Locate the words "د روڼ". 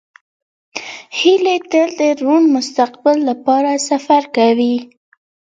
1.99-2.41